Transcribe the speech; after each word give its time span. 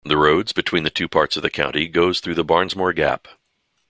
The 0.03 0.17
road 0.17 0.51
between 0.55 0.81
the 0.81 0.89
two 0.89 1.07
parts 1.07 1.37
of 1.37 1.43
the 1.43 1.51
county 1.51 1.87
goes 1.87 2.19
through 2.21 2.33
the 2.33 2.43
Barnesmore 2.43 2.91
Gap. 2.91 3.27